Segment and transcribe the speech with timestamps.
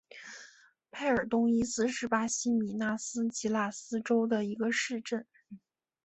[0.89, 5.27] 佩尔东伊斯是巴西米纳斯吉拉斯州的一个市镇。